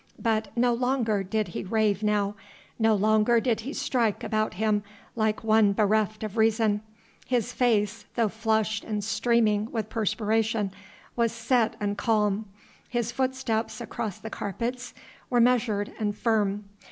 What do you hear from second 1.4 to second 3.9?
he rave now, no longer did he